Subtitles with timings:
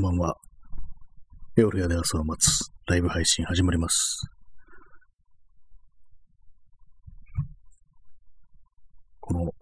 [0.00, 0.36] んばんは。
[1.56, 4.22] 夜屋で朝を待つライブ配信始まります。
[9.20, 9.52] この、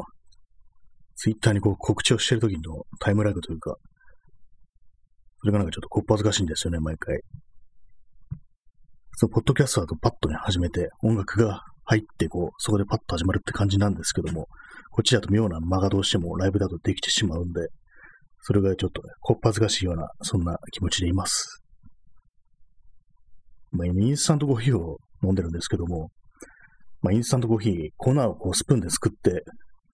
[1.16, 3.76] ツイッターにこう告知をしてる時のタイムラグというか、
[5.40, 7.18] それがなんかちょっとこっぱずかしいんですよね、毎回。
[9.16, 14.46] そのポッドキャストだとパッとね、始めて、音楽が入って、こう、そこでパッと始まるって感じなんですけども、
[14.92, 17.68] こっちだと妙な間がどうしてもライブだとできてしまうんで、
[18.48, 21.62] それがちょっとね、こっぱずかしいような、そんな気持ちでいます。
[23.72, 26.08] まあ、今、インスタントコーヒーを飲んでるんですけども、
[27.02, 29.42] まあ、インスタントコーヒー、粉をこうスプーンですくって、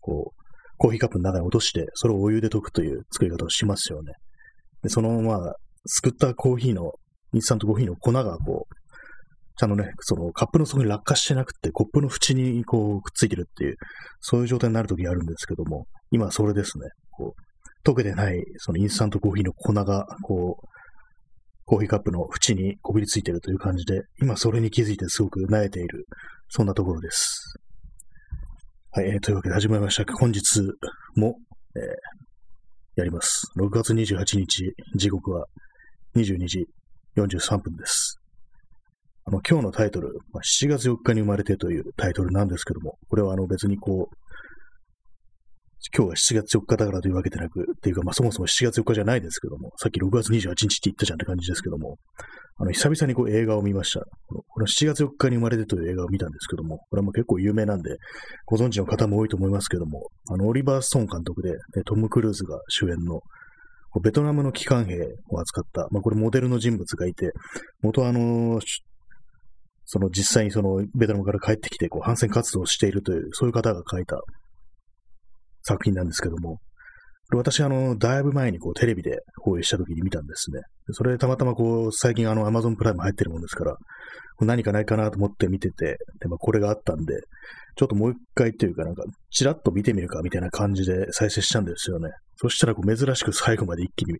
[0.01, 0.45] こう、
[0.79, 4.13] コーヒーカップの中に落として、それをお湯で溶くという作り方をしますよね。
[4.85, 5.53] で、そのまま、
[5.87, 6.93] すくったコーヒーの、
[7.33, 8.75] インスタントコーヒーの粉がこう、
[9.59, 13.75] ちゃんとね、そのカップの底に落下してなくて、コップの縁にこうくっついてるっていう、
[14.21, 16.85] そういう状態になるときあるんですけども、今それですね。
[17.11, 17.44] こう、
[17.85, 20.69] 溶けてない、そのインスタントコーヒーの粉が、こう、
[21.67, 26.07] コーヒーカップの縁にこびりついてるという感じで、今それに気づいてすごく慣れている、
[26.49, 27.59] そんなところです。
[28.91, 30.13] はい、えー、というわけで始まりました。
[30.15, 30.61] 本日
[31.17, 31.37] も、
[31.77, 31.83] えー、
[32.97, 33.51] やります。
[33.59, 35.47] 6月28日、時刻は
[36.17, 36.67] 22時
[37.17, 38.21] 43分です。
[39.25, 44.17] あの、今日のタイトル、ま、7月4日に生まれてというタイトルなんですけども、これはあの別にこう、
[45.93, 51.99] 今日は7月4日だからというわけでなく、っていうか、まあそもそも7月4日じゃないですけども、さっき6月28日って言ったじゃんって感じですけども、
[52.57, 54.05] あの、久々にこう映画を見ました。
[54.29, 57.97] この7月4日に生まれてという映画を見たんですけども、これはもう結構有名なんで、
[58.47, 61.53] ご存知の方も多いと思いますけども、あの、オリバー・ストーン監督で、
[61.85, 63.21] トム・クルーズが主演の、
[64.03, 64.99] ベトナムの機関兵
[65.31, 67.33] を扱った、まあこれモデルの人物がいて、
[67.83, 68.61] 元あの、
[69.87, 74.21] その実際にそのベトナムから帰ってきて、こう、反戦活動をしているという、そういう方が書いた
[75.65, 76.59] 作品なんですけども、
[77.31, 80.61] これ私、あの、だいぶ前にこうテレビで放映した時に見たんですね。
[80.93, 83.77] それたまたまこう、最近あの、アマゾンプライム入ってるもんですから、
[84.41, 87.15] 何かないかなと思って見てて、で、まあ、これがあったんで、
[87.77, 92.11] ちょっともう一回っていうか、なんか、ちらっと見てみるかみたいな感じで再生したんですよね。
[92.37, 94.19] そしたらこう、珍しく最後まで一気に、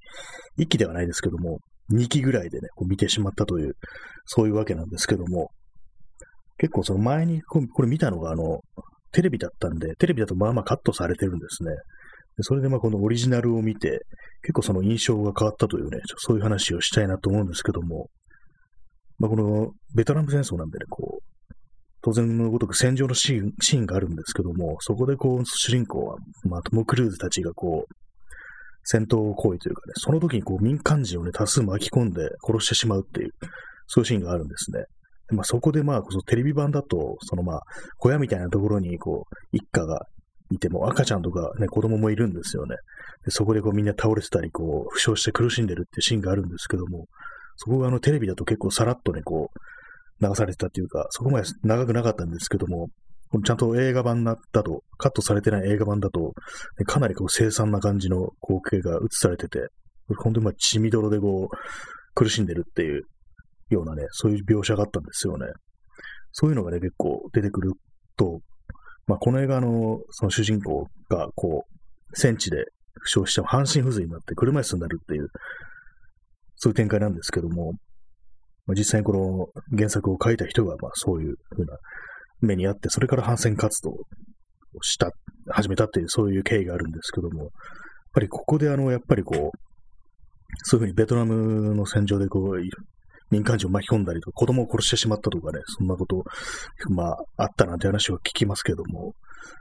[0.57, 1.59] 一気ではないですけども、
[1.93, 3.75] 2期ぐらいでね、こう見てしまったという、
[4.25, 5.51] そういうわけなんですけども、
[6.59, 8.61] 結構その前にこれ見たのが、あの、
[9.15, 11.71] テレビだったんで、テレビだとまあまあカットされてるんですね。
[12.37, 14.01] でそれでまあこのオリジナルを見て、
[14.43, 18.09] 結構その印象が変わったというね、そういう話をしたいなと思うんですけども、
[19.19, 21.25] まあこのベトナム戦争なんでね、こう、
[22.03, 27.95] 当然のごとく戦場のシーンシーンがあるんですけども、そこでこう、主人公は、まあトム・クルーズたちがこう、
[28.83, 33.31] 戦闘行為というかね、その時にこう民間人をね、多数巻き込んで殺してしまうっていう、
[33.87, 34.85] そういうシーンがあるんですね。
[35.31, 37.63] まあ、そこでまあ、そのテレビ版だと、そのまあ、
[37.99, 40.07] 小屋みたいなところに、こう、一家が
[40.51, 42.77] いても、赤ちゃんとかね、子供もいるんですよね。
[43.25, 47.07] でそこでこうみんな倒れてたり、こう、負傷して苦しんでるってシーンがあるんですけども、
[47.57, 52.89] そこがあのテレビだと結構さらっとね、こう、流されてたっていうか、そこまで長くなかったんですけども、
[53.45, 56.35] ちゃんと映画版だと、カットされてない映画版だと、
[56.87, 59.69] かなりこう凄惨な感じの光景が映されてて、
[60.19, 61.57] 本当にまあ血みどろでこう、
[62.15, 63.03] 苦しんでるっていう
[63.71, 65.47] ようなね、そういう描写があったんですよね。
[66.33, 67.73] そういうのがね、結構出てくる
[68.17, 68.41] と、
[69.07, 72.65] まあ、この映画の、その主人公が、こう、戦地で
[73.01, 75.29] 負傷して半身不随になって車椅子になるっていう、
[76.57, 77.73] そういう展開なんですけども、
[78.67, 81.77] まあ、実際にこの原作を書いた人が、まあ、そういうふうな
[82.41, 83.97] 目にあって、それから反戦活動を
[84.83, 85.11] した、
[85.51, 87.51] 始めたっていう、そういう経緯があるんですけども、やっ
[88.15, 89.59] ぱりここであの、やっぱりこう、
[90.63, 92.61] そういうふうにベトナムの戦場でこう、
[93.35, 96.23] 民間人を巻き込んだりとか、子供を殺してしまったとかね、そんなこと、
[96.91, 99.15] まあ、あったなんて話を聞きますけども、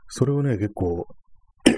[0.09, 1.07] それをね、結構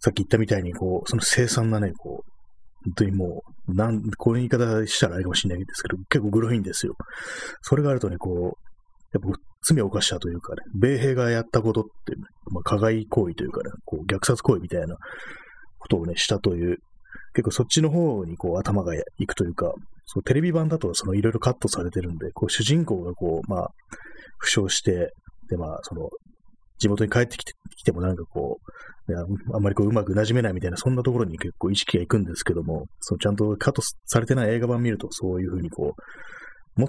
[0.00, 2.30] さっき言ったみたいに、こう、その凄惨なね、こう、
[2.84, 6.94] 本当にもう、なん、こういう言い方したらあれかもしれないですけど、結構グロいんですよ。
[7.62, 8.34] それがあるとね、こう、
[9.12, 11.90] やっぱ罪を犯したというかね、米兵がやったことって、
[12.52, 14.96] まあ、加害行為というかね、こう虐殺行為みたいな
[15.78, 16.78] ことをね、したという
[17.38, 19.72] 結構そっちの方にこう頭が行くというか、
[20.06, 23.68] そうテレビ版だとそのいろいろカットされてるんで、こう主人公がこう、まあ、
[24.38, 25.12] 負傷して、
[25.48, 26.08] で、まあ、その、
[26.78, 28.58] 地元に帰ってきてきてもなんかこ
[29.08, 35.94] う、あんまりこううまく馴染めないみたいな、そんなところに結構意識が行くんですけども、そのちゃんとカットされてない映画版見ると、そういうふうにこ
[36.76, 36.88] う、も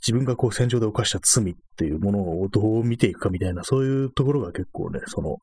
[0.00, 5.38] 自分がこう戦場で犯した罪っていうものをどう見ていくかみたいな、そういうところが結構ね、その、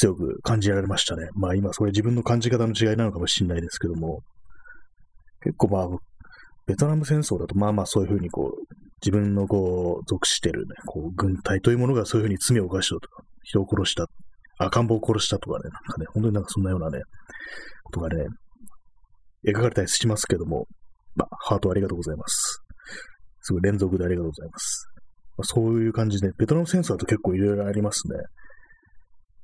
[0.00, 1.28] 強く感じられましたね。
[1.34, 4.22] まあ今それ自分の感じ方の違いなのかもしれないですけども、
[5.42, 5.88] 結構まあ、
[6.66, 8.74] ベトナム戦争だとまあまあそういうふうにこう、
[9.04, 14.06] 自分のこう、属してるね、こう、軍隊というものがそういうふうに罪を犯したとか、人を殺した、
[14.58, 17.00] 赤ん坊を殺したとかね、なんかね、本当になんかそんなようなね、
[17.84, 18.26] ことがね、
[19.46, 20.66] 描かれたりしますけども、
[21.16, 22.62] まあ、ハートありがとうございます。
[23.40, 24.86] すごい連続でありがとうございます。
[25.38, 28.18] まあ、そういう感じで、ベトナム戦争だと結構いろいろありますね。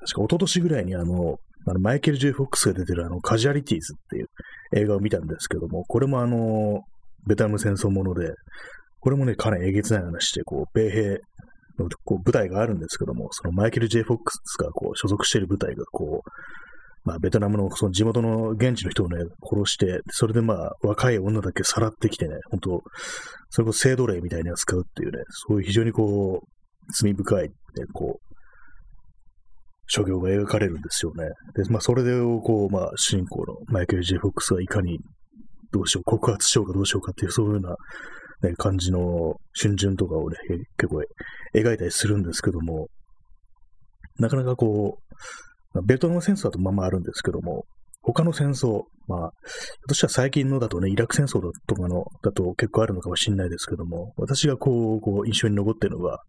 [0.01, 1.39] 確か一昨年ぐらいにあの、
[1.69, 4.29] あのマイケル・ジェイ・フォックスが出てるあの、カジュアリティーズっていう
[4.77, 6.81] 映画を見たんですけども、これもあの、
[7.27, 8.35] ベトナム戦争もので、
[9.01, 11.19] これもね、かなりえげつない話で、こう、米兵
[11.79, 16.31] のこう部隊があるんですけども、そのマイケル・ジェイ・フォックスがこう所属している部隊がこう、
[17.05, 22.83] まあ、ベトナムのその地元の現地の人をね、殺して、それでまあ、若い女だけさらってきてね、本当
[23.51, 27.53] それこそ制度例みたいに扱うっていうね、そういう非常にこう、罪深い、ね、
[27.93, 28.26] こう、
[29.87, 31.25] 諸行が描かれるんですよね。
[31.55, 34.99] で、まあ、それをこう、まあ、主人公のマイケル・ジェ・フォックスがいかに
[35.73, 40.37] どうしよう、告発しようかどうしようかっていう、そういうような、ね、感じの春巡とかをね、
[40.77, 41.03] 結構
[41.55, 42.89] 描いたりするんですけども、
[44.19, 44.99] なかなかこ
[45.75, 47.65] う、ベトナム戦争だとまあまあるんですけども、
[48.03, 49.31] 他の戦争、まあ、
[49.89, 56.21] 私は最近のだとね、イラク戦争だとかの、だと結構あるのかもしれないですけども、私がこう、こう印象に残っているのが、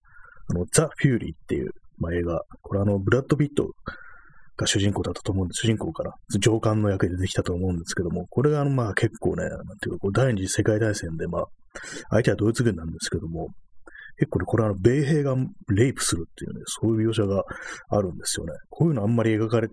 [0.49, 2.41] あの、ザ・フューリーっていう、まあ、映画。
[2.61, 3.71] これあの、ブラッド・ピット
[4.57, 5.61] が主人公だったと思うんです。
[5.61, 11.45] 主人公から、上官の役で出てきたと思うんですけども、これがあの、まあ結構ね、なんていうか、第二次世界大戦で、まあ、
[12.09, 13.49] 相手はドイツ軍なんですけども、
[14.17, 15.35] 結構ね、これはあの、米兵が
[15.69, 17.43] レイプするっていうね、そういう描写が
[17.89, 18.53] あるんですよね。
[18.69, 19.69] こういうのあんまり描かれ、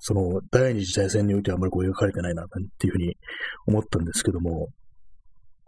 [0.00, 2.46] その、第二次大戦においてはあんまりこう描かれてないな、っ
[2.78, 3.16] ていうふうに
[3.66, 4.68] 思ったんですけども、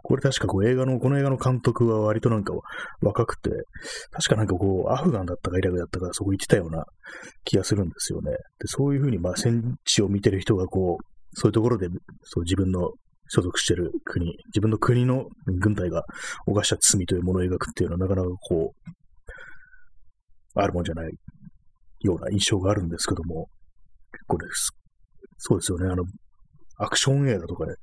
[0.02, 2.52] これ確かこう映画の、この映画の監督は割となんか
[3.02, 3.50] 若くて、
[4.10, 6.84] 確かなんかこう、アフガンだったかイラクだったかそこ行ってたような
[7.44, 8.32] 気がするんですよね。
[8.32, 8.36] で
[8.66, 11.04] そういうふうにまあ戦地を見てる人がこう、
[11.34, 11.88] そういうところで
[12.24, 12.90] そう自分の
[13.28, 16.02] 所属してる国、自分の国の軍隊が
[16.46, 18.90] 犯した罪というものを描くっていうのはなかなかこう、
[20.54, 21.12] あるもんじゃない
[22.00, 23.46] ような印象があるんですけども、
[24.12, 24.46] 結構ね、
[25.38, 26.04] そうですよね、あの、
[26.78, 27.74] アクション映画とかね、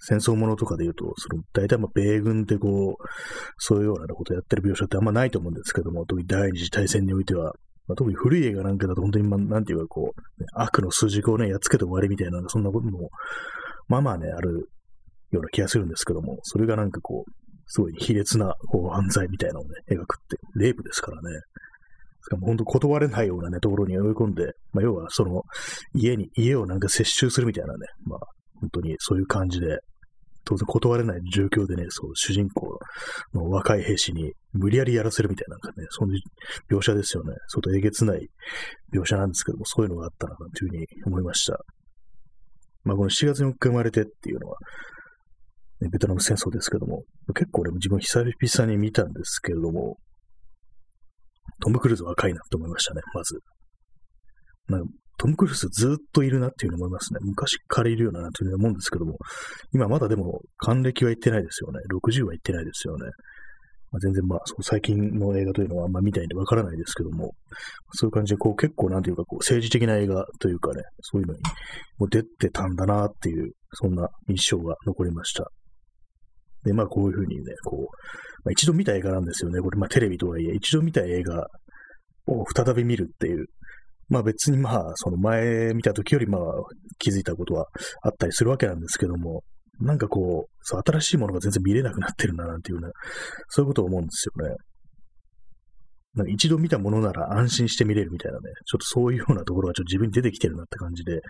[0.00, 3.04] 戦争ものとかで言うと、その、大体まあ米軍ってこう、
[3.56, 7.52] そういうようなことをやってる描写ってあんまないと思うんですけども、特に第二次大戦においては、
[7.88, 13.08] まあ、特に古い映画なんかだと本当に、まあ、なんていうかこう、ね、悪の数軸をね、やっつけて終わりみたいな、そんなことも、
[13.88, 14.68] まあまあね、ある
[15.30, 17.30] ような気がするんですけども、それがなんかこう、
[17.66, 21.40] すごい卑劣なこう犯罪みたいなのをね、描くって、レイプですからね。
[22.22, 25.42] しかも本当断れないようなね、ところに追い込んで、まあ要はその、
[25.94, 28.20] 家に、家をなんか接収するみたいなね、まあ
[28.60, 29.78] 本当にそういう感じで、
[30.44, 32.78] 当然断れない状況でね、そう、主人公
[33.34, 37.34] の若い兵士に無理やりやらせるみたいな、なんかね、そういう描写ですよね。
[37.48, 38.28] 相当えげつない
[38.94, 41.58] 描写なんですけども、そういうのがあったな、というふうに思いました。
[42.84, 44.56] まあ、この7月4日生まれてっていうのは、
[45.80, 47.02] ね、ベトナム戦争ですけども、
[47.34, 49.98] 結構俺も自分久々に見たんですけれども、
[51.60, 53.38] トム・クルーズ若いなと思いましたね、まず。
[54.68, 57.18] なんかトム・クルーズずっといるなっていうふうに思いますね。
[57.22, 59.16] 昔からいるようななというふうに思うんですけども、
[59.74, 61.80] 今まだでも還暦は行ってないですよね。
[61.92, 63.06] 60は行ってないですよね。
[63.90, 67.32] まあ、全然まあ、最近の映画というのはあんま見たいんでわからないですけども、
[67.92, 71.40] そういう感じでこう結構なんていうかこう政治的な映画というかね、そういうのに
[71.98, 75.50] もう出てたんだなっていう、そんな印象が残りました。
[76.64, 77.80] で、まあこういうふうにね、こう、
[78.44, 79.60] まあ、一度見た映画なんですよね。
[79.60, 81.46] これまあテレビとはいえ、一度見た映画
[82.26, 83.46] を再び見るっていう、
[84.08, 86.40] まあ別にまあ、その前見た時よりまあ
[86.98, 87.66] 気づいたことは
[88.02, 89.42] あったりするわけなんですけども、
[89.80, 92.88] なんかこう、そう新しいものが全然見れなくなってるななんていうね、
[93.48, 94.56] そういうことを思うんですよね。
[96.14, 101.20] なんか一度見たものなら安心して見れるみたいなね、ちょっとそういうようなところがちょっと自分に出てきてるなって感じで、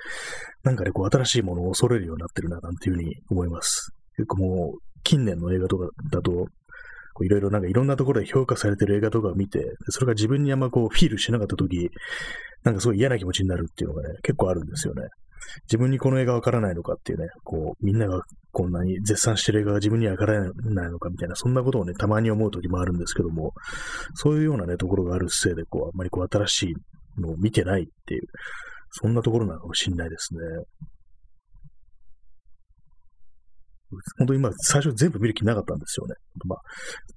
[0.62, 3.90] なんかね、こう新しいものを恐れるようになってるななんていうふうに思います。
[4.16, 6.46] 結構もう、近年の映画とかだと、
[7.24, 11.90] いろいろなんかいろんなところで評価されてる映画とかを見て、それが自分にあんまこうフィールしなかったとき、
[12.64, 15.02] なんかすごい嫌な気持ちになるっていうのがね、結構あるんですよね。
[15.66, 18.20] 自分にこの映画わからないのかっていうね、こう、みんなが
[18.52, 23.52] こんなに絶賛してる映画が自分にはわからないのかみたいな、そんなことをね、たまに思う時もあるんですけども、
[24.14, 28.22] そういうようなね、ところがあるせいで、こう、あんまりこう、新しいのを見てないっていう、
[28.90, 30.40] そんなところなのかもしれないですね。
[34.18, 36.14] 本当に今、最初全部見る気なかったんですよね。
[36.44, 36.58] まあ、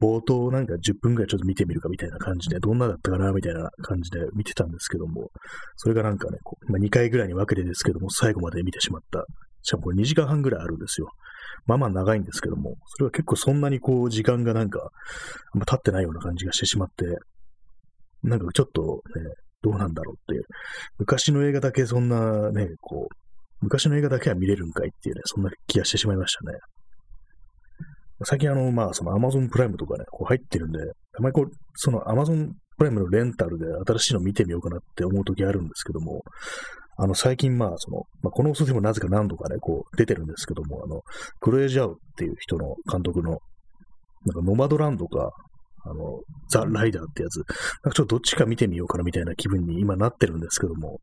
[0.02, 5.30] 冒頭なんか10分くらいちょっと見てみるかみたいな感じで、どんなだったかなみたいな感じで見てたんですけども、
[5.76, 9.26] それがなんかね、こうまあ、2回ぐらいに分けてですけども、最後まで見てしまった。
[9.64, 11.10] しかもこれ2時間半ぐらいあるんですよ。
[11.66, 14.80] まあまあ長いんですけども、それは結構そんなにこう、時間がなんか、
[15.54, 17.06] あんま経ってないような感じがしてしまって、
[18.24, 18.82] なんかちょっと
[19.20, 20.44] ね、どうなんだろうっていう。
[20.98, 23.21] 昔の映画だけそんなね、こう、
[23.62, 26.58] 昔の映画だけは見れるんかいっていうね、そんな気がしてしまいましたね。
[28.24, 30.80] 最近あの、まあ、その Amazon プライムとかね、こう入ってるんで、
[31.14, 36.22] たまにこう、その Amazon プライムのレンタルで新しいの見てみようかなって思う時あるんですけども、
[36.98, 41.02] あの、最近まあ、その、まあ、この放送でもなぜか何度かね、こう、出てるんですけども、あの、
[41.40, 43.42] クロエジャウっていう人の監督の、なんか
[44.44, 45.32] ノマドランドか、
[45.84, 51.00] あの、ザ・ライダーってやつ、なんかちょっとどっちか見てみようかなみたいな気分に今なってるんですけども、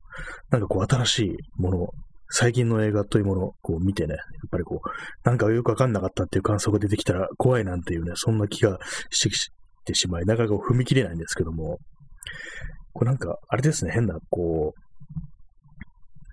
[0.51, 1.89] なんかこう新しいもの、
[2.31, 4.19] 最近の映画というものをこう見てね、やっ
[4.51, 8.79] ぱりこう、なんかよくわかんなかったっていう感想が出てきたら怖いなんていうね、そんな気が
[9.11, 9.29] し
[9.85, 11.79] てしまい、なかなか踏み切れないんですけども、
[12.93, 14.89] これなんか、あれですね、変な、こう、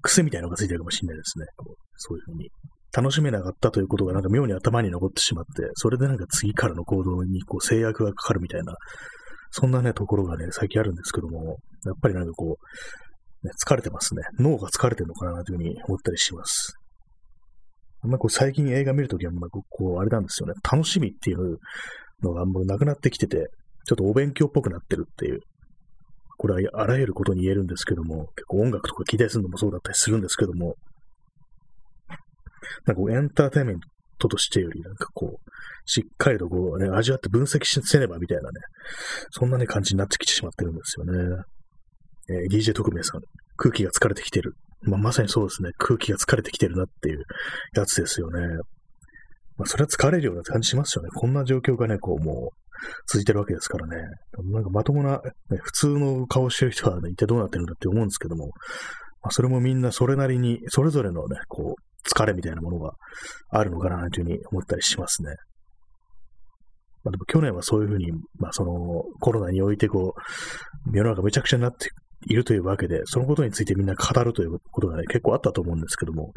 [0.02, 1.46] 癖みたいなのがついてるかもしれないですね。
[1.58, 2.50] こうそういうふうに。
[2.96, 8.74] 楽しめなかったということがなんか妙に頭に残ってしまって、それでなんか次からの行動にこう制約がかかるみたいな、
[9.52, 12.66] そんなね、ところがね、最近あるんですけども、やっぱりなんかこう、
[13.46, 14.24] ね、疲れてますね。
[14.40, 16.76] 脳が疲れてるのかなというふうに思ったりします。
[18.02, 19.64] あんまこう最近映画見るときは、まあ、こ
[19.96, 20.54] う、あれなんですよね。
[20.70, 21.58] 楽しみっていう
[22.22, 23.48] のがもうなくなってきてて、
[23.88, 25.40] ちょっとお勉強っぽくなってるっていう
[26.38, 30.76] これはあらゆることに言えるんですけども、結構音楽とか期待するのもそうだったりするんですけども、
[32.86, 33.80] なんかこうエンターテインメン
[34.20, 35.52] トとしてより、なんかこう、
[35.86, 38.60] しっかりとこうね、味わって分析せねばみたいなね、
[39.32, 41.44] そんなね、感じになってきてしまってるんですよね。
[42.30, 43.22] えー、DJ 特命さん、
[43.58, 44.54] 空気が疲れてきてる。
[44.82, 47.24] まあ、まさにそうですね、空気が疲れてきてるなっていう
[47.76, 48.42] やつですよね。
[49.58, 51.10] まあ、それは疲れるような感じしますよね。
[51.14, 52.58] こんな状況がね、こう、もう、
[53.08, 53.96] 続いてるわけですからね。
[54.52, 58.48] なんかまともな、ね、普通の顔してる人は、ね、一体どうなってるんだって思うんですけども、
[59.22, 62.92] まあ、それもみんなそれなりに、それぞれのね、こう、疲れみたいなものが
[63.50, 65.30] あるのかなというふうに思ったりしますね。
[67.04, 68.74] まあ、でも去年はそういうふうに、まあその
[69.20, 70.16] コロナにおいてこ
[70.88, 71.90] う、世の中めちゃくちゃになって
[72.28, 76.32] いるというわけで、そのことについてみんな語るということがね、結構あったと思うんですけども、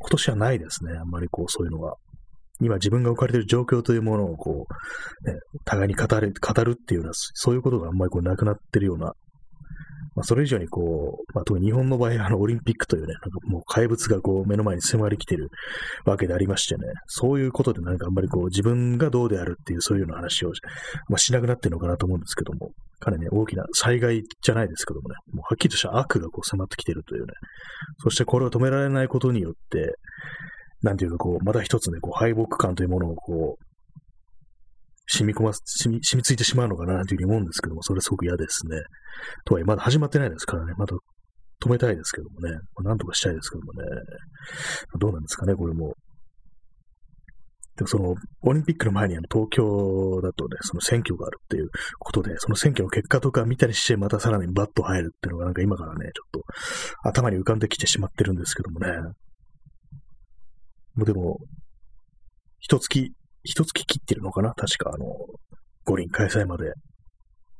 [0.00, 0.92] 今年はないですね。
[0.98, 1.96] あんまりこう、そういうのは。
[2.60, 4.66] 今自分が置かれている状況というものをこ
[5.24, 9.14] う、ね、互いに語る、語るっていうような、そういうことがあんまりこうなくなってるような、
[10.14, 15.48] まあ、それ以上にこう、まあ、特に日本の場合、あの、オリンピックというね、なんかもう怪物がこう目の前に迫り来てる
[16.04, 20.52] わけでありましてね、そういうことでなんかあんまりこう自分がどうであるっていうそういうような話を、
[21.08, 27.32] まあ、しなくなってるのかなと思うんですけども、かなりね、大きな災害じゃないですけどもね、もうはっきりとした悪がこう迫ってきてるというね、
[28.02, 29.96] そしてこれを止められないことによって、
[30.82, 33.71] なんていうかこう、また一つね、こう、敗北感というものをこう、
[35.06, 38.78] 染み込ま、染み、染みついてしまうのかなというふうに思うんですけども、それすごく嫌ですね。
[39.44, 40.96] とはいえ、まだ始まってないですからね、まだ
[41.62, 43.88] 止めたいですけどもね、まあ、なんとかしたいですけどもね、
[44.98, 45.94] どうなんですかね、これも。
[47.76, 58.88] でもその、オリンピックの前にあの東京だとね、その選挙があるっていうことで、その選挙の結果とか見たりして、またさらにバッと入るっていうのがなんか今からね、ちょっと頭に浮かんできてしまってるんですけどもね。
[60.94, 61.38] もうでも、
[62.60, 63.12] 一月、
[63.44, 64.52] 一月切ってるのかな？
[64.54, 65.06] 確か、あの、
[65.84, 66.72] 五輪開催まで。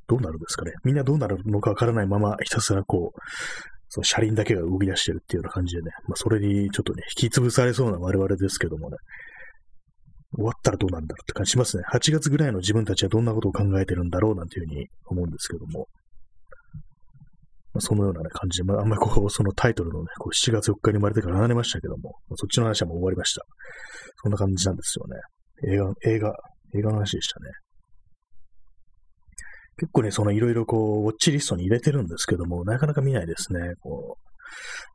[0.09, 0.73] どうなるんですかね？
[0.85, 3.19] みんなどうなるのかわからないまま、ひたすらこう、
[3.89, 8.97] その車輪だけが動き出してるっていうような感じでね、まあ、それにちょっとね、引き潰されそうな我々ですけどもね、
[10.35, 11.85] 終わったらどうなるんだろうって感じしますね。
[11.93, 14.35] 8月ぐらいの自分たちはどんなことを考えてるんだろう？
[14.35, 15.87] なんていうふうに思うんですけども。
[17.75, 23.43] まあ、そのような、ね、感じで、まあ、あんまりこう、そのタイトルのね、こう7月4日に生まれてから離れましたけども、まあ、そっちの話はもう終わりました。
[24.23, 25.17] そんな感じなんですよね。
[25.69, 26.35] 映画、映画、
[26.75, 27.51] 映画の話でしたね。
[29.79, 33.75] 結構ね、そのいろいろこう、ウォッチリストに入れてるんですけども、なかなか見ないですね。
[33.81, 34.33] こう、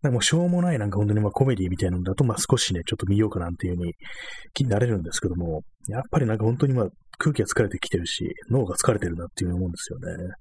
[0.04, 3.94] なんかもしょうもないなんか本当にまあコメディみたいなのだと、まあ少しね、ちょっと見ようかなんていう風に
[4.54, 10.34] 気になれるんですけども、やっぱりなんか本当にまあ空気が疲れてきてるし、脳が疲れてるなっていうふうに思うんですよね。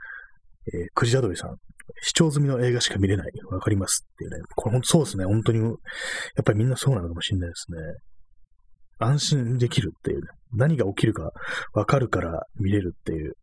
[0.75, 1.57] えー、クジラドリさん。
[2.03, 3.31] 視聴済みの映画しか見れない。
[3.51, 4.39] わかりますっていうね。
[4.57, 5.25] これ本当そうですね。
[5.25, 5.75] 本当に、やっ
[6.45, 7.79] ぱりみんなそうなのかもしれないですね。
[8.99, 11.31] 安心できるっていう、ね、何が起きるか
[11.75, 13.35] わかるから見れるっていう。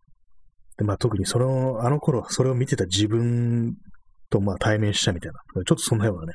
[0.78, 3.76] で、まあ特にその、あの頃、それを見てた自分
[4.30, 6.34] とまあ対面したみたいな、ちょっとそんなようなね、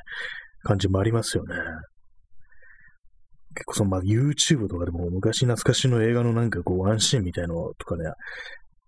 [0.63, 1.55] 感じもありますよね。
[3.55, 8.05] 結構そのまあ YouTube とかでも昔懐かしの映画のなんかこう安心みたいのとかね、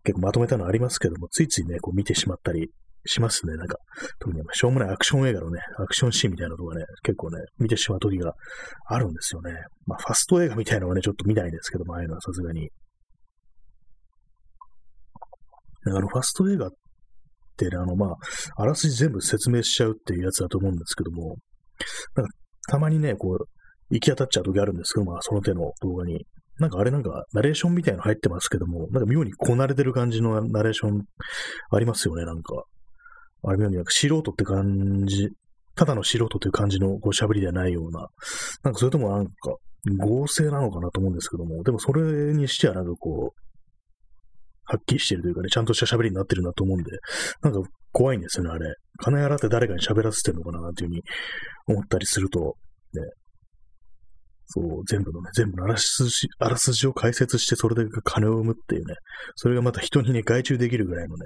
[0.04, 2.70] 結構まとめたのありますけども、ついついね、こう見てしまったり
[3.06, 3.56] しますね。
[3.56, 3.78] なんか、
[4.20, 8.34] 特にしょうもないアクション映画のね、アクションシーンみたいなのとかね、結構ね、見てしまう時が
[8.88, 9.52] あるんですよね。
[9.86, 12.70] まあ、ファスト映画みたいなのはね、ちょっと見ないんですけども、ああいうのはさすがに。
[15.88, 16.70] あの、ファスト映画っ
[17.58, 18.16] てね、あの、まあ、
[18.58, 21.38] あらすじ全部説明しちゃうっていうやつだと思うんですけども、
[22.16, 22.32] なんか、
[22.70, 23.46] たまにね、こう、
[23.90, 26.26] 行き当たっちゃう時あるんですけど、まあ、その手の動画に。
[26.60, 31.02] なんかあれなんか、ナレーションみたいなの入ってますけども、なんか妙にこなれてる感じのナレーション
[31.72, 32.64] ありますよね、なんか。
[33.44, 35.30] あれ妙になんか素人って感じ、
[35.76, 38.08] ただの素人という感じのこう喋りではないような、
[38.64, 39.32] なんかそれともなんか
[39.98, 43.42] 合成なのかなと思うんですけども、でもそれにしてはなんかこう、
[44.66, 46.92] はっきりしてるというかね、ちゃんとした喋りになってるなと思うんで、
[47.42, 48.76] なんか怖いんですよね、あれ。
[48.98, 51.04] 金払って誰かに喋らせてるのかな、なんていうふうに
[51.68, 52.56] 思ったりすると、
[52.94, 53.02] ね、
[54.54, 58.96] そう、全部のね、全部のあらすじ、あらすじを解説して、それで金を生むっていうね、
[59.36, 61.26] それがまた人にね、外注できるぐらいのね、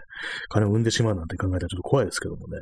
[0.50, 2.60] 金を生んでしまうなんて考えたらちょっと怖いですけどもね。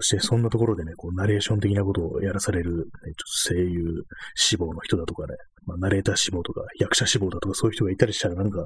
[0.00, 4.04] そしてそんなところでね、こう、ナレーション的なことをやらされる、ね、ちょっと声優
[4.36, 5.34] 志望の人だとかね、
[5.66, 8.64] まあ、ナレーター志望とか、役者志望だとか、そういう人がいたりしたら、なんか、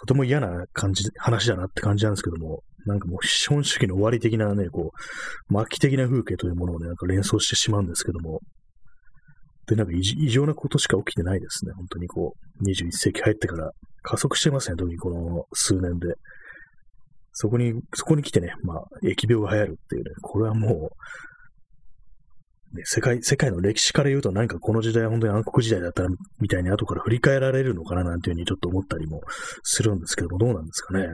[0.00, 4.92] とても嫌な感じ、話だなって感じなんですけども、なんかもう資本主義の終わり的なね、こ
[5.50, 8.40] う、末期的な風景というものをね、なんか連想してしまうんですけども、
[9.68, 11.72] で、なんか異常なことしか起きてないですね。
[11.72, 13.70] 本当にこう、21世紀入ってから
[14.02, 14.76] 加速してますね。
[14.76, 16.14] 特にこの数年で。
[17.32, 20.90] そこに、そこに来てね、まあ、疫病が流行るっていうね、これはも
[22.74, 26.08] う、ね、世界、世界の歴史から言うと何かこの時代は本当に暗黒時代だったら
[26.40, 29.20] みたいに後から振り返られるのかななんていうふうにちょっと思ったりも
[29.62, 31.06] するんですけども、どうなんですかね。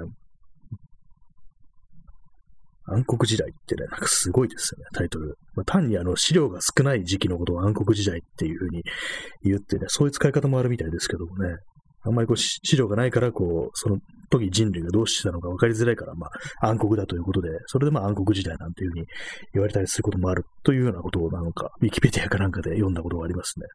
[2.86, 5.36] 暗黒時代ってね、なんかすごいですよね、タイトル。
[5.54, 8.82] まあ、単にあの資料が少ない時期のことを暗黒時代っていうふうに
[9.42, 11.56] 言ってね、そういう使い方もあるみたいですけどもね。
[12.04, 13.98] あんまりこう資料がないから、こう、その
[14.28, 16.26] 時人類がどうしてたのか分かりづらいから、ま
[16.60, 19.06] あ暗黒だということで、それでまあ暗黒時代なんていうふうに
[19.54, 23.66] 言われたりすることもあるというようなことをなんか、ウィキペディアかなんかで読んだことがありますね。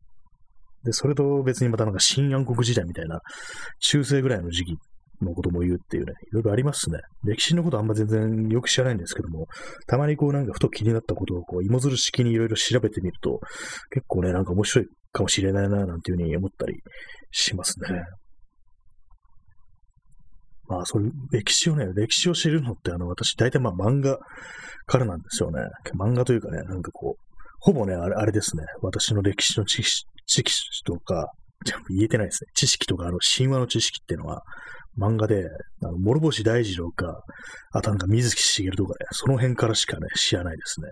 [0.83, 3.21] で、それと別にまたなんか新暗黒時代みたいな、
[3.79, 4.77] 中世ぐらいの時期
[5.21, 6.99] のことも言うっていうね、いろいろありますね。
[7.23, 9.47] 歴史のことあんま全然よく知らないんですけども、
[9.87, 13.39] たまにこうなんかふと気になったことをこう芋づる式にいろいろ調べてみると、
[13.91, 16.75] 結構ね、なんか面白いかもしれないな、なんていうふうに思ったり
[17.31, 18.01] しますね。
[20.69, 24.19] まあ、そういう歴史をね、歴史を知るのって、あの、私、大体まあ漫画
[24.85, 25.61] からなんですよね。
[25.97, 27.27] 漫画というかね、なんかこう、
[27.59, 30.05] ほぼね、あれあれですね、私の歴史の知識
[30.85, 31.31] とか、
[31.89, 32.49] 言えてないですね。
[32.53, 34.43] 知識とか、あの、神話の知識っていうのは、
[34.97, 35.47] 漫画で、
[35.83, 37.21] あの諸星大二郎か、
[37.71, 40.87] あとなんか水木しげるとかね、その辺からしかね、知らないですね。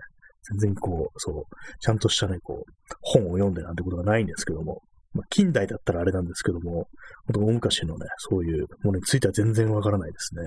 [0.50, 1.44] 全然こう、そう、
[1.80, 4.80] ちゃんとしたね、こう、本を読んでなんてことがないんですけども、
[5.12, 6.88] まあ、近代だったらあれなんですけども、
[7.26, 10.42] 本当大昔のね、そういうものについては全然わからないですね。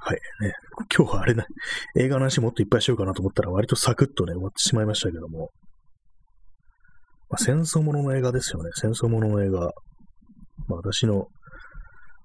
[0.00, 0.52] はい、ね。
[0.96, 1.44] 今日はあれな、
[1.96, 5.50] 映画の話もっといっぱいしようかなと思ったら割とサクッとね、終わってしまいましたけども、
[7.30, 8.70] まあ、戦争ものの映画ですよね。
[8.74, 9.60] 戦争ものの映画。
[10.66, 11.26] まあ、私の、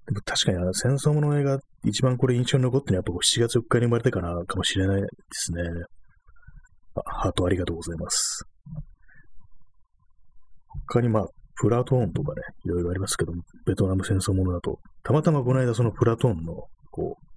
[0.06, 5.62] でも確かにあの戦争ものの映画、一番これ印象に残ってるのはやっぱ7月4日に生まれてからかもしれないですね。
[6.96, 8.46] あ、ハートありがとうございます。
[10.88, 13.34] 他にまあ、プラトーンとかね、いろいろありますけど、
[13.66, 16.54] ベトナム戦争ものだと、たまたまこの間そのプラトーンの、
[16.92, 17.33] こう、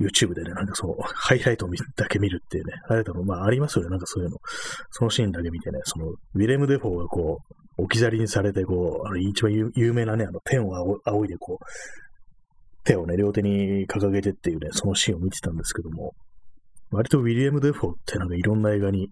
[0.00, 4.36] YouTube でね、なんかその、ハイライトだけ見るっていうね、あれだと、まあありますよね、なんかそういうの。
[4.90, 7.38] そのシーンだけ見てね、その、ウィレム・デフォーがこ
[7.78, 11.64] う、置き去りにされて、こう、あの、一番有名なね、あの、天を仰いで、こう、
[12.84, 16.14] 手をね、両手に掲げてっていうね、そのシーンを見てたんですけども、
[16.90, 19.10] 割とウィリアム・デフォーってなんかいろんな映画に、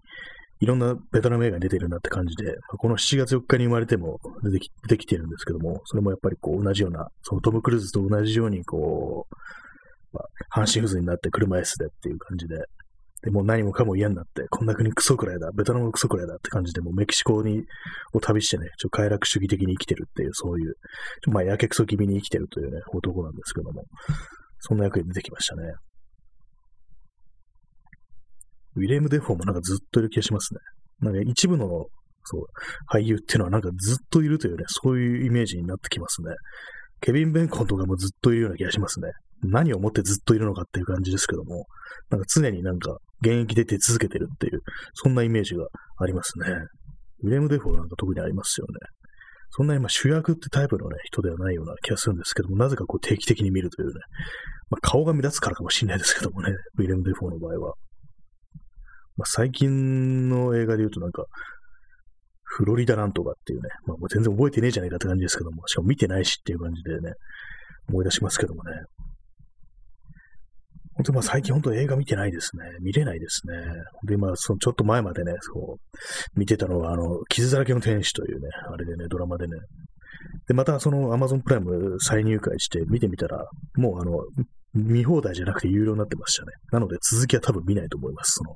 [0.59, 9.35] いろんなベトナム映画に出てるなって感じで、この7月4日に生まれても出てき出てきてるんですけども、それもやっぱりこう同じような、そのトム・クルーズと同じようにこう、
[10.17, 12.57] まあ、半身不随になって車椅子でっていう感じで、
[13.23, 17.63] で、も何もかも嫌になって、こんな国クソくらいだ、ベトナムクソくらいだって感じで、もうメキシコに、
[18.13, 20.73] を旅してね、ちょ快楽主義的に生きてるっていう、そういう、
[21.23, 23.85] ちょまあ、やけくそ気味に生きてるというね、男なんですけども、
[24.59, 25.73] そんな役に出てきましたね。
[28.75, 30.59] ウィレム・デフォーもなんかずっといる気がしますね。
[30.99, 31.67] なんか一部の、
[32.23, 32.45] そう、
[32.91, 36.35] 俳優っていうのはなんかずっといるというね、そういうイメージになってきますね。
[37.01, 39.09] ケビン・ベーコンとかもずっといるような気がしますね。
[39.43, 41.67] 何をもってずっといるのかっていう感じですけども、
[42.09, 44.61] なんか常になんか現役で出続けてるっていう、
[44.93, 45.67] そんなイメージが
[45.99, 46.47] ありますね。
[47.23, 48.73] ウィレム・デフォーなんか特にありますよね。
[49.49, 53.93] そんな今主役ってタイプのね、人ではないような気がするんですけども、なぜかこう定期的に見るというね、
[54.69, 57.73] まあ、顔が目立つからかもしれないですけどもね、ウィレム・デフォーの場合は。
[59.15, 61.25] まあ、最近の映画で言うとなんか、
[62.43, 67.13] フロリダなんとかっていうね、まあ、もう全然覚えてねえじゃないかって感じですけども、しかも見てないしっていう感じでね、
[67.89, 68.71] 思い出しますけどもね。
[70.97, 72.63] 本当まあ最近本当映画見てないですね。
[72.81, 73.53] 見れないですね。
[74.07, 79.53] で、まあそのちょっと前までね、そう、見てたのは、あの、傷だらけの天使というね、あれでね、ドラマでね。
[80.47, 84.23] で、またその Amazon プライム再入会して見てみたら、もうあの、
[84.73, 86.51] 見放題じゃなくて有料になってましたね。
[86.71, 88.33] なので続きは多分見ないと思います。
[88.33, 88.55] その、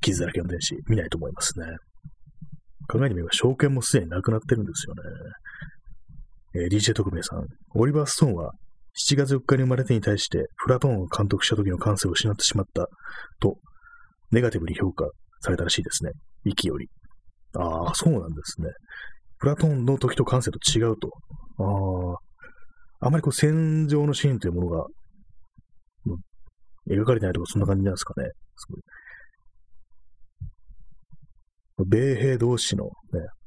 [0.00, 1.66] 傷だらけの天使、見ないと思いますね。
[2.88, 5.02] 考えてみれば、証券もすでになくなってるんですよね。
[6.56, 8.52] えー、DJ 特命さん、オリバー・ストーンは
[8.96, 12.86] 7月4日に生まれてに対して、フラトーンを監督した時の感性を失ってしまった
[13.40, 13.58] と、
[14.30, 16.12] ネガティブに評価されたらしいですね。
[16.44, 16.88] 息より。
[17.56, 18.68] ああ、そうなんですね。
[19.38, 21.10] プラトーンの時と感性と違うと。
[21.58, 22.14] あ
[23.02, 23.06] あ。
[23.06, 24.86] あまりこう戦場のシーンというものが、
[26.88, 28.30] 描かれてないとかそんな感じなんですかね。
[31.78, 32.90] 米兵同士のね、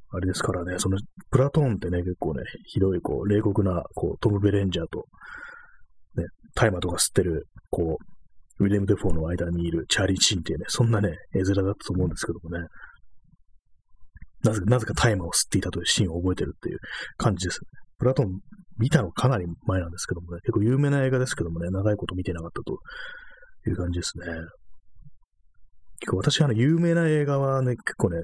[0.10, 0.98] あれですからね、その、
[1.32, 5.06] プラトーンってね、結構ね、ひどい、こう、冷酷な、こう、トム・ベレンジャーと、
[6.16, 7.98] ね、大麻とか吸ってる、こ
[8.60, 12.66] う、ウィレム・デフォーの間にいるチャーリー・シーンっていうね、そんなね、絵面だったと思うんですけどもね。
[14.44, 16.78] なぜか、なぜか大麻を吸っていたというシーンを覚えてるっていう
[17.18, 17.68] 感じですね。
[18.00, 18.40] プラトーン
[18.78, 22.80] 見たのかなり前なんですけどもね、結構有名な映画ですけどもね、長いこと見てなかったと
[23.70, 24.26] いう感じですね。
[26.00, 28.20] 結構私、あの、有名な映画はね、結構ね、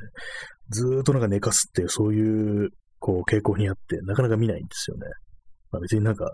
[0.69, 5.07] ずーっとなんか寝かすっていう、そういう、こう、傾向にあって、なかなか見ないんですよね。
[5.71, 6.33] まあ別になんか、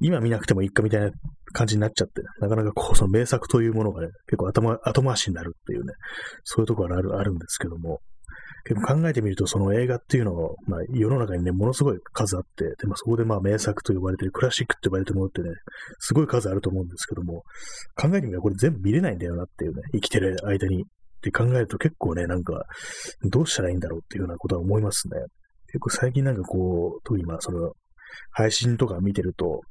[0.00, 1.10] 今見なくてもいいかみたいな
[1.52, 5.94] 感じになっちゃって、なかなかこう、その名作というものがね、結構頭、後回しになるっていうね、
[6.42, 8.00] そういうところがある、あるんですけども、
[8.66, 15.50] 結構考えてみると、その映画っていうのを、まあ、世の中にね、ものすごい数あって、で、まあ、そこでまあ、名作と呼ばれてる、クラシックって呼ばれてるものってね、
[15.98, 17.42] すごい数あると思うんですけども、
[17.94, 20.82] 考えてみればこれ全部見れないんだよなっていうね、生きてる間に。
[20.82, 20.86] っ
[21.24, 22.64] て考えると結構ね、なんか、
[23.22, 25.16] どうしたらいいんだろうっていうようなことは思いますね。
[25.68, 27.72] 結構最近なんかこう、特にまあ、その、
[28.30, 29.62] 配信とか見てると、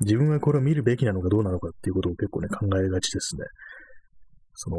[0.00, 3.44] 自分はこれを見るべきなのかどうなのかっていうことを結構ね、考えがちですね。
[4.54, 4.76] その、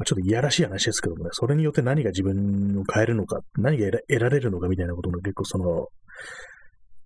[0.00, 5.88] まあ、ちょっといやらしい話ですけどもね、それによって何が自分を変えるのか、何が得られるのかみたいなことも結構その、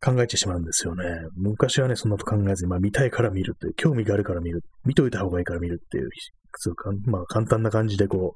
[0.01, 1.05] 考えてしまうんですよね。
[1.35, 6.09] 昔はね、そんなこと考えずに、まあ見たいから見るっていう、興味があるから見る、見といた方がいいから見るっていう、
[6.57, 8.35] そうかまあ簡単な感じでこ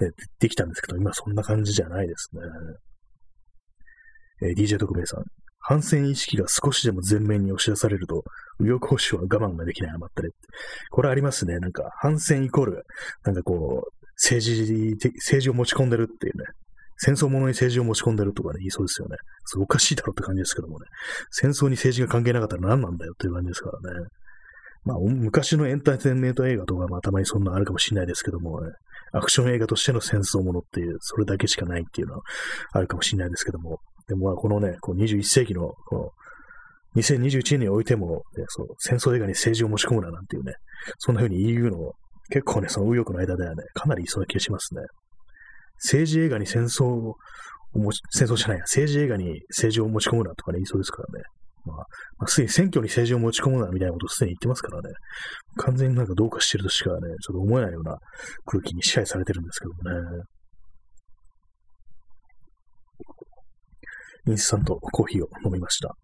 [0.00, 2.40] う、ね、できたんですけど、今そんな感じじゃないですね。
[4.42, 5.24] えー、DJ 特命さん。
[5.60, 8.24] 反戦意識が少しでも前面に押し出されると、
[8.58, 10.30] 右翼保守は我慢ができない余ったり。
[10.90, 11.58] これありますね。
[11.58, 12.84] なんか、反戦イコール、
[13.24, 16.44] なんかこう、政治的、政治を持ち込んでるっていうね。
[16.98, 19.16] 戦争ものに政治を持ち込んでるとかね、言いそうですよね。
[19.44, 20.86] それおかしいだろって感じですけどもね。
[21.30, 24.06] 戦争に政治が関係なかったら何なんだよっていう感じですからね。
[24.84, 28.70] まあ、昔のエンターテインメント映画とか、まあ、たまにそんなあるかもしれないですけども、ね、
[29.12, 32.22] アクション映画としての戦争ものっていう、それだけしかないっていうのは
[32.72, 36.10] あるかもしれないですけども、でもまあ、このね、こう21世紀の、この
[36.96, 40.54] 2021年においても、ね、そう戦争映画に政治を持ち込むななんていうね、
[40.98, 41.92] そんな風に言うの、
[42.30, 44.80] 結構ね、その右翼の間ではね、かなりいそうな気がしますね。
[45.76, 47.14] 政治映画に戦争を
[47.74, 51.24] 持ち、戦争じゃないや、政治映画に政治を持ち込むなとかね、言いそうですからね。
[51.66, 51.84] まあ、ま
[52.24, 54.94] あ、すでに選挙に政治を持ち込むなみたいなことをすでに言ってますからね。
[55.56, 57.98] 完全になんかどうかしてるとしかね、ちょっと思えないような
[58.46, 60.22] 空気に支配されてるんですけどもね。
[64.28, 65.94] インスタントコーヒーを飲みました。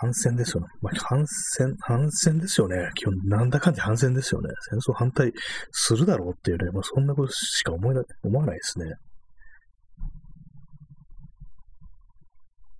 [0.00, 0.68] 反戦ですよね。
[0.80, 2.76] まあ、反戦、反戦ですよね。
[2.94, 4.48] 基本、なんだかんだ反戦ですよね。
[4.70, 5.32] 戦争反対
[5.72, 8.94] するだろうっていうね、まあ、そんなことしか思いな思わないですね。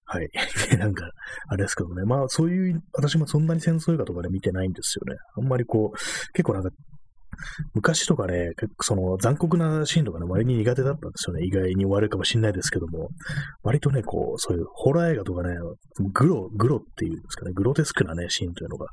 [0.05, 0.29] はい。
[0.79, 1.11] なんか、
[1.49, 2.05] あれですけどね。
[2.05, 5.19] まあ、そういう、私もそんなに戦争映画とかで見てないんですよね。
[5.37, 5.97] あんまりこう、
[6.33, 6.71] 結構なんか、
[7.75, 11.45] 昔とかね、結構その残酷なシーンとかね、割に苦手だったんですよね。
[11.45, 13.09] 意外に悪いかもしれないですけども、
[13.63, 15.55] 割とね、こう、そういうホラー映画とかね、
[16.13, 18.87] グロ、グロっていうんですかね、グロテスクなね、シーンというのが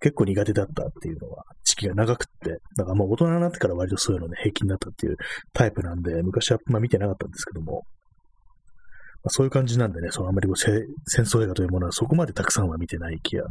[0.00, 5.16] 結構苦手だったっていうのは、時期が長くって、だからもう大人になってから割とそういうのね、平気になったっていう
[5.52, 7.84] タイプなんで、昔はまあ見てなかったんですけども、
[9.22, 10.86] まあ、そういう感じなんでね、そのあんまりこう戦
[11.24, 13.44] 争映画というものはそこまでたくさんは見てない気が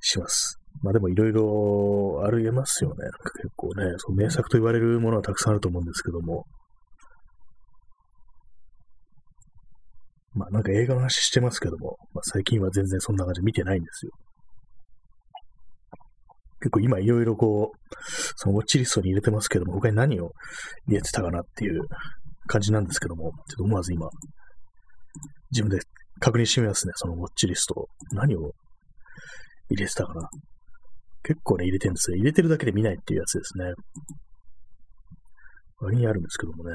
[0.00, 0.58] します。
[0.82, 2.96] まあでもいろいろありえますよね。
[3.42, 6.44] 結構ね、その名作と言われるものはたくさんあると思うんですけども。
[10.34, 14.12] まあなんか映画の話してますけども、まあ、最近は全然そんな感じ見てないんですよ。
[16.60, 17.78] 結構今いろいろこう、
[18.36, 20.32] そのウォッチリストに入れてますけども、他に何を
[20.86, 21.82] 入れてたかなっていう
[22.46, 24.08] 感じなんですけども、ちょっと思わず今、
[25.52, 25.78] 自分で
[26.18, 27.88] 確認してみますね、そのウォッチリスト。
[28.12, 28.52] 何を
[29.68, 30.28] 入れてたかな。
[31.26, 32.16] 結構ね、入れてるんですよ。
[32.18, 33.72] 入れてるだけで見ないっていうやつですね。
[35.80, 36.70] 割にあるんですけどもね。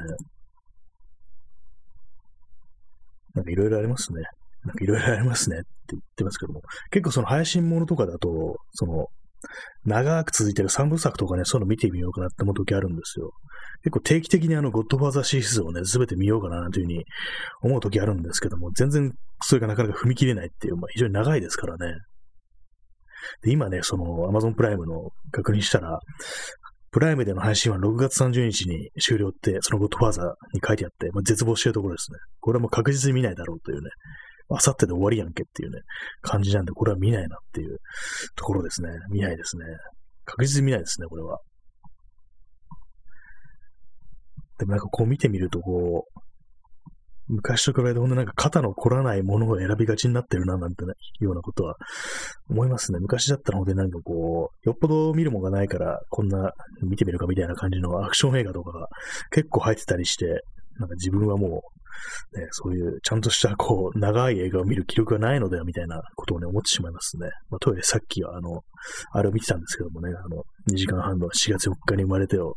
[3.34, 4.20] なんかいろいろありますね。
[4.64, 6.60] なんかいろいろありますねって言ってますけども。
[6.90, 9.06] 結構その配信ものとかだと、その、
[9.86, 13.32] 長く続いてる三部作とかね、そういうの見てみようかなって思う時あるんですよ。
[13.84, 17.04] 結構定期的にあの、ゴッドファーザーシリーズをね、すべて見ようかなというふうに
[17.62, 21.96] 思う時あるんですけども、全然それがなかなか踏み切れないっていう、まあ非常に長いですからね。
[23.42, 25.98] で、今ね、その Amazon プライムの確認したら、
[26.90, 32.18] プライムでの配信は6月30日に終了って、そのゴッドファーザーに書いてあって、まあ、絶望してるところですね。
[32.40, 33.88] これはもう確実に見ないだろうというね、
[34.50, 35.80] あさってで終わりやんけっていうね、
[36.20, 37.78] 感じなんで、これは見ないなっていう
[38.36, 38.90] ところですね。
[39.10, 39.64] 見ないですね。
[40.26, 41.38] 確実に見ないですね、これは。
[44.58, 46.20] でもなんかこう見てみると、こう、
[47.32, 51.76] 昔と比べてほんとなんか肩の凝らないものを選びがちになってるな、なんてね、ようなことは
[52.50, 52.98] 思いますね。
[53.00, 58.88] 昔だったらほんとになんかこう、よっぽど見るもんがないから、こんな見てみるかみたいな感じのアクション映画とかが
[59.30, 60.44] 結構入ってたりして、
[60.78, 61.62] なんか自分はも
[62.34, 67.28] う、ね、そういうちゃんとしたこう、長い映画を見る気力がないのではみたいなことをね、思ってしまいますね。
[67.50, 68.62] まあ、トイレさっきはあの、
[69.12, 72.56] あれを見てたんですけどもね、あの、2時間半の4月4日に生まれてを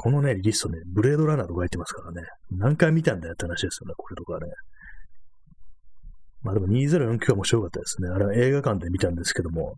[0.00, 4.52] このね、リストね、ブレードランナーとか入ってますからね、何回見たんだよって話ですよね、これとかね。
[6.42, 8.08] まあでも2049は面白かったですね。
[8.08, 9.74] あれは映画館で見たんですけども、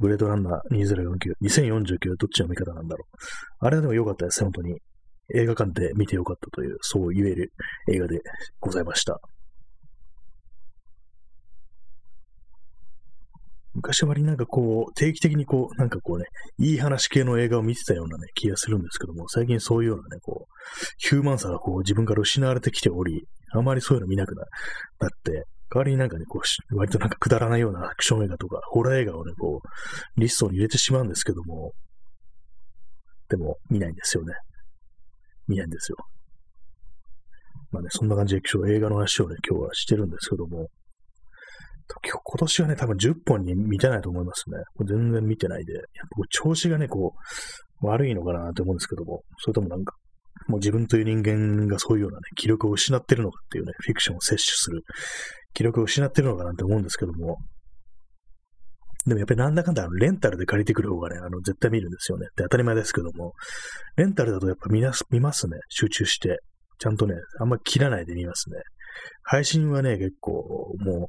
[0.00, 3.16] ブレードランナー2049、2049どっちの見方なんだろう。
[3.60, 4.76] あれはでも良かったです本当に。
[5.32, 7.52] 映画館で見て良かったという、そう言える
[7.88, 8.20] 映画で
[8.58, 9.20] ございました。
[13.74, 16.26] 昔は割りなんかこう、定期的にこう、なんかこうね、
[16.58, 20.54] いい話系の映画を見てたようなね、気がするんですけども、最近そういうようなね、こう、
[20.98, 24.46] ヒューマンさがこう、自分から失われてきており、あまりそういうの見なくなっ
[25.24, 31.72] て、代わりになんかね、こう、割となんかくだらないようなアクション映画とか、ホラー映画をね、こう、リストに入れてしまうんですけども、
[33.28, 34.34] でも、見ないんですよね。
[35.48, 35.96] 見ないんですよ。
[37.72, 40.68] まあね、そんな感じで今日映画の話をね、今日はしてるんですけども、
[42.02, 44.56] 今年はね、多分10本に満たないと思いますね。
[44.86, 45.74] 全然見てないで。
[45.74, 45.88] やっぱ
[46.30, 47.14] 調子がね、こ
[47.82, 49.94] う、悪いのかなと思うんですけども、それともなんか、
[50.48, 54.82] もう自分という人間がそういうようなね、気力を失ってるのかっていうね、フィクションを摂取する
[55.54, 57.38] 気力を失ってるのかなって思うんですけども、
[59.06, 62.26] でもやっぱりなんだかんだレンタルで借りてくる方がね、あの、絶対見るんですよね。
[62.36, 63.34] で、当たり前ですけども、
[63.96, 65.58] レンタルだとやっぱ見な見ますね。
[65.68, 66.38] 集中して。
[66.78, 68.56] ちゃんとね、あんま切らないで見ますね。
[69.22, 71.06] 配信はね、結構、もう、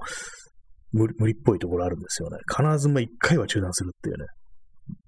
[0.95, 2.37] 無理っぽいところあるんですよね。
[2.49, 4.25] 必ずま一回は中断するっていうね。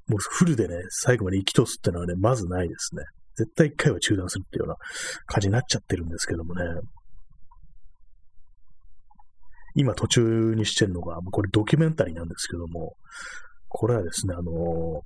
[0.08, 3.04] もうフルでね、最後まで生き通すっていうのはね、まずないですね。
[3.36, 4.76] 絶対一回は中断するっていうような
[5.28, 6.64] 感じになっちゃってるんですけどもね。
[9.76, 12.96] 今途中にしてるのが、これドキュメンタリーなんですけども、
[13.70, 15.02] これはですね、あの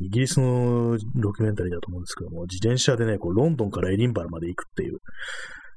[0.00, 4.98] イギリスのドキュメンタリーだと思うんですけども、自転車でね、こうロンドンからエディンバラまで行くっていう、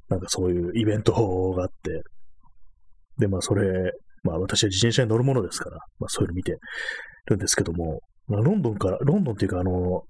[0.08, 1.14] なんかそういうイベント
[1.52, 2.04] があって、
[3.18, 3.92] で、まあそれ
[4.24, 6.58] まあ私は自転車に乗るものですから、まあそういうの見て
[7.28, 10.04] るんですけども、まあロンドンから、ロンドンっていうかあの、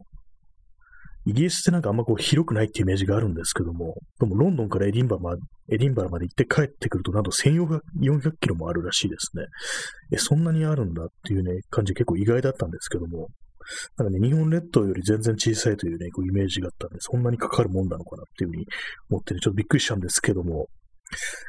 [1.25, 9.43] イギリスってなんかあんまこう広くないっていうイメージがあるんですけども、でもロンドンからエディンバラまで、エディンバラまで行って帰ってくるとなんと1400キロもあるらしいですね。
[10.13, 13.27] え、そんなにあるんだっていうね、感じ結構意外だったんですけども、
[13.97, 18.65] なんかね、日本列島より全然小さいというね、こうイメージがあったんで、そんなにかかるもんなのかなっていうふうに
[19.11, 20.67] 思ってね、ちょっとびっくりしたんですけども、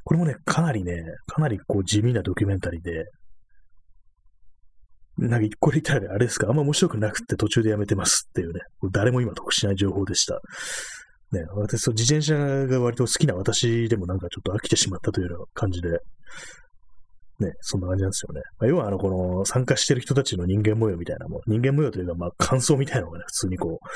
[0.05, 3.05] これもね、かなりね、かなりこう地味なドキュメンタリーで、
[5.18, 8.61] なんか、これ言ったら、あれですか、あんま面白くなくって途中でやめてますっていうね、
[8.92, 10.40] 誰も今得しない情報でした。
[11.33, 12.35] ね、私、自転車
[12.66, 15.90] が割と好きな私でもなんかちょっと飽きてしまったというような感じで、
[17.40, 18.40] ね、そんな感じなんですよね。
[18.59, 23.87] まあ、要は、あの、この、参加してる人たちの人間模様みたいなもん人間模様というか、まあ、感想みたいなのがね、普通にこう、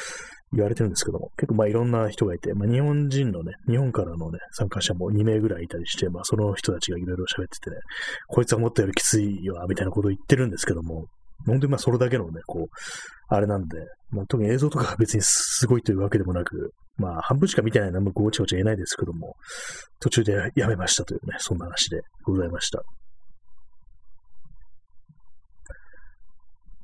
[0.52, 7.76] 言われてるんですけども、結構まあいろんな人がいて、まあ日本人のね、日本からのね、参加者も2名ぐらいいたりして、まあその人たちがいろいろ喋っててね、
[8.28, 11.06] こいつはもっとよりきついよ、みたいなことを言ってるんですけども、
[11.46, 12.74] 本当にまあそれだけのね、こう、
[13.28, 13.78] あれなんで、
[14.10, 19.34] まあ特に映像とか別にすごいというわけでもなく、まあ半分しか見てないのはごちゃごちゃ言えないですけども、
[20.00, 22.82] 途中でやめましたというね、そんな話でございました。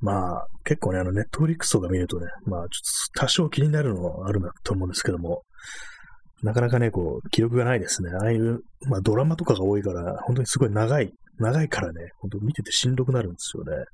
[0.02, 2.68] まあ、結構ね、あの、ネットフリックスとか見るとね、まあ、ちょっ
[3.14, 5.42] と多少気になるのはあるなと思うんですけども、
[6.42, 8.10] なかなかね、こう、記録がないですね。
[8.20, 13.84] ああいう、まあ、ドラマとかが多いから、本当にすごい長い、長いからね、本当見ててしんどくなるんですよね。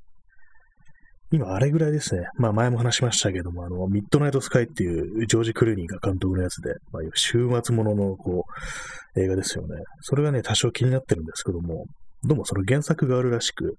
[1.30, 2.26] 今、あれぐらいですね。
[2.38, 8.46] まあ、前も話しましたけども、あの、ミッドナイトスカイっていうジョージ・クルーニーが監督のやつで、まあ、週末ものの、こ
[9.14, 9.76] う、映画ですよね。
[10.00, 11.84] それがね、多少気になってるんですけども、
[12.22, 13.74] どうもその原作があるらしく、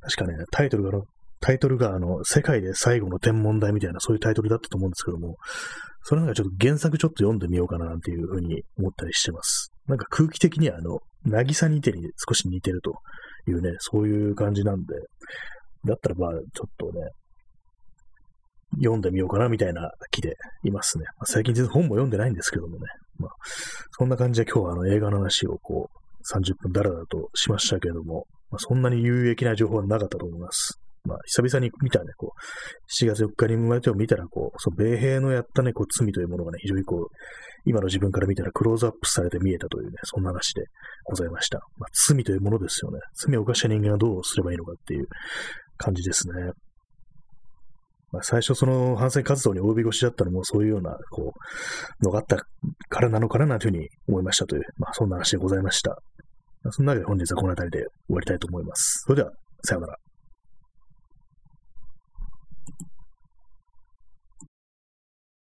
[0.00, 1.02] 確かね、タイトルが
[1.40, 5.36] タイトルが、あの、世界で最後の天文台みたいな、そういうタイトルだったと思うんですけども、
[6.02, 9.72] それなんかちょっと原作ちょっと読んでみようかななんていうふうに思ったりしてます。
[9.86, 12.94] なんか空気的には、あの、渚にてる、少し似てると
[13.48, 14.94] いうね、そういう感じなんで、
[15.84, 17.08] だったらまあ、ちょっとね、
[18.78, 21.04] 読んでみようかなみたいな気でいますね。
[21.18, 22.86] まあ、最近全然本も読んでないんですけどもね。
[23.18, 23.30] まあ、
[23.98, 30.80] そんな感じで今日はあの映画の話をこう、30分だらだらとしましたけれども、まあ、そんなに有益な情報はなかったと思います。
[31.06, 37.14] まあ、久々に見たね、こう、7月4日に生まれてを見たら、こう、その米兵のやったね、こう、罪というものがね、非常にこう、
[37.64, 40.62] 今の自分から見たらクローズアップされて見えたというね、そんな話で
[41.04, 41.58] ございました。
[41.78, 42.98] まあ、罪というものですよね。
[43.14, 45.06] 罪を犯した人間はどうすればいいのかっていう
[45.76, 46.52] 感じですね。
[48.12, 51.32] まあ、最初その反戦活動に及び腰だったのもそういうような、こ
[52.00, 52.36] う、のがあった
[52.88, 55.98] からなのかなというふうに思いましたという、まあそんな話でございました。
[56.70, 59.02] そんなわけで本日はこの辺りで終わりたいと思います。
[59.06, 59.32] それでは、
[59.64, 60.05] さようなら。